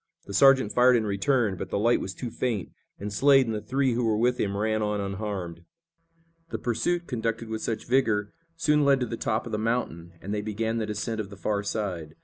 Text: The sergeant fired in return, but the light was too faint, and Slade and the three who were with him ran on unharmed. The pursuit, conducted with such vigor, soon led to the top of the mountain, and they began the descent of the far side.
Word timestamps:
The 0.25 0.33
sergeant 0.33 0.71
fired 0.71 0.95
in 0.95 1.05
return, 1.05 1.57
but 1.57 1.69
the 1.69 1.77
light 1.77 1.99
was 2.01 2.15
too 2.15 2.31
faint, 2.31 2.71
and 2.99 3.13
Slade 3.13 3.45
and 3.45 3.53
the 3.53 3.61
three 3.61 3.93
who 3.93 4.03
were 4.03 4.17
with 4.17 4.39
him 4.39 4.57
ran 4.57 4.81
on 4.81 4.99
unharmed. 4.99 5.63
The 6.49 6.57
pursuit, 6.57 7.05
conducted 7.05 7.49
with 7.49 7.61
such 7.61 7.85
vigor, 7.87 8.33
soon 8.55 8.83
led 8.83 8.99
to 9.01 9.05
the 9.05 9.15
top 9.15 9.45
of 9.45 9.51
the 9.51 9.59
mountain, 9.59 10.13
and 10.19 10.33
they 10.33 10.41
began 10.41 10.79
the 10.79 10.87
descent 10.87 11.21
of 11.21 11.29
the 11.29 11.37
far 11.37 11.61
side. 11.61 12.15